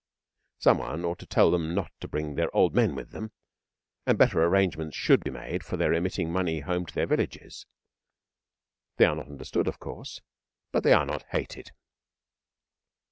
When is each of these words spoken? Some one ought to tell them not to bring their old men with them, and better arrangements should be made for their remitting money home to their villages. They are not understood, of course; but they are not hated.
Some 0.57 0.79
one 0.79 1.05
ought 1.05 1.19
to 1.19 1.27
tell 1.27 1.51
them 1.51 1.75
not 1.75 1.91
to 1.99 2.07
bring 2.07 2.33
their 2.33 2.49
old 2.55 2.73
men 2.73 2.95
with 2.95 3.11
them, 3.11 3.31
and 4.03 4.17
better 4.17 4.43
arrangements 4.43 4.97
should 4.97 5.23
be 5.23 5.29
made 5.29 5.63
for 5.63 5.77
their 5.77 5.91
remitting 5.91 6.31
money 6.33 6.61
home 6.61 6.87
to 6.87 6.95
their 6.95 7.05
villages. 7.05 7.67
They 8.97 9.05
are 9.05 9.15
not 9.15 9.27
understood, 9.27 9.67
of 9.67 9.77
course; 9.77 10.19
but 10.71 10.81
they 10.83 10.91
are 10.93 11.05
not 11.05 11.27
hated. 11.29 11.69